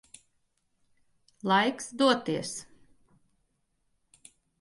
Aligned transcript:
Laiks 1.51 1.91
doties. 1.99 2.53